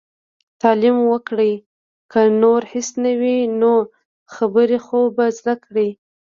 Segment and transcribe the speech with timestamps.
[0.61, 1.51] تعليم وکړئ!
[2.11, 3.73] که نور هيڅ نه وي نو،
[4.33, 5.89] خبرې خو به زده کړي.